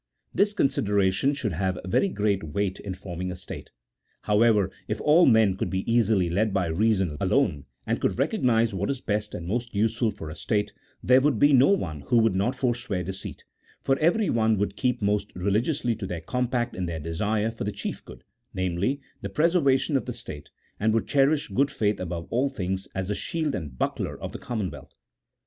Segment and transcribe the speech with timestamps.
[0.33, 3.69] This consideration should have very great weight in forming a state.
[4.23, 8.89] However, if all men could be easily led by reason alone, and could recognize what
[8.89, 12.33] is best and most useful for a state, there would be no one who would
[12.33, 13.43] not forswear deceit,
[13.83, 17.71] for every one would keep most religiously to their compact in their desire for the
[17.71, 18.23] chief good,
[18.55, 20.49] namely, the preservation of the state,
[20.79, 24.39] and would cherish good faith above all things as the shield and buckler of the
[24.39, 24.97] commonwealth.